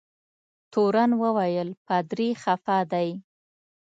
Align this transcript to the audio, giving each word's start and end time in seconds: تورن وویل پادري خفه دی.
تورن 0.71 1.11
وویل 1.21 1.69
پادري 1.85 2.29
خفه 2.41 2.77
دی. 2.91 3.09